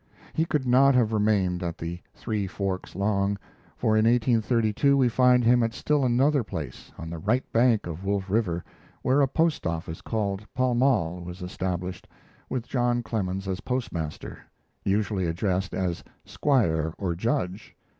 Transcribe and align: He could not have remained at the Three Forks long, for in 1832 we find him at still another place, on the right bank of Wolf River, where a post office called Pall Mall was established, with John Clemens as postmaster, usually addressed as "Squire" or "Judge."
He 0.33 0.45
could 0.45 0.65
not 0.65 0.95
have 0.95 1.13
remained 1.13 1.61
at 1.61 1.77
the 1.77 1.99
Three 2.15 2.47
Forks 2.47 2.95
long, 2.95 3.37
for 3.77 3.95
in 3.95 4.05
1832 4.05 4.97
we 4.97 5.07
find 5.07 5.43
him 5.43 5.61
at 5.61 5.75
still 5.75 6.03
another 6.03 6.43
place, 6.43 6.91
on 6.97 7.11
the 7.11 7.19
right 7.19 7.43
bank 7.53 7.85
of 7.85 8.03
Wolf 8.03 8.27
River, 8.27 8.63
where 9.03 9.21
a 9.21 9.27
post 9.27 9.67
office 9.67 10.01
called 10.01 10.43
Pall 10.55 10.73
Mall 10.73 11.21
was 11.23 11.43
established, 11.43 12.07
with 12.49 12.67
John 12.67 13.03
Clemens 13.03 13.47
as 13.47 13.59
postmaster, 13.59 14.39
usually 14.83 15.27
addressed 15.27 15.75
as 15.75 16.03
"Squire" 16.25 16.95
or 16.97 17.13
"Judge." 17.13 17.75